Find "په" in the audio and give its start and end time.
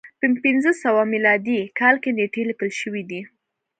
0.19-0.27